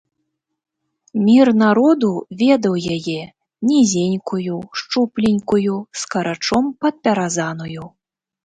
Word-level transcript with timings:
Мір 1.25 1.47
народу 1.63 2.09
ведаў 2.41 2.75
яе, 2.95 3.21
нізенькую, 3.73 4.55
шчупленькую, 4.81 5.75
скарачом 6.05 6.63
падпяразаную. 6.83 7.83